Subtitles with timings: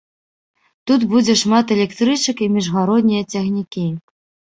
[0.91, 3.91] Тут будзе шмат электрычак і міжгароднія цягнікі.